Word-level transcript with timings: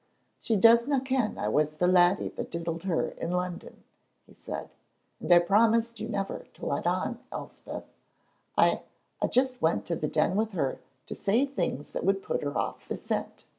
"She 0.39 0.55
doesna 0.57 0.99
ken 1.05 1.37
I 1.37 1.47
was 1.47 1.73
the 1.73 1.85
laddie 1.85 2.29
that 2.29 2.49
diddled 2.49 2.85
her 2.85 3.09
in 3.09 3.29
London," 3.29 3.83
he 4.25 4.33
said, 4.33 4.71
"and 5.19 5.31
I 5.31 5.37
promise 5.37 5.93
you 5.99 6.09
never 6.09 6.47
to 6.55 6.65
let 6.65 6.87
on, 6.87 7.19
Elspeth. 7.31 7.83
I 8.57 8.81
I 9.21 9.27
just 9.27 9.61
went 9.61 9.85
to 9.85 9.95
the 9.95 10.07
Den 10.07 10.35
with 10.35 10.53
her 10.53 10.79
to 11.05 11.13
say 11.13 11.45
things 11.45 11.91
that 11.91 12.03
would 12.03 12.23
put 12.23 12.41
her 12.41 12.57
off 12.57 12.87
the 12.87 12.97
scent. 12.97 13.45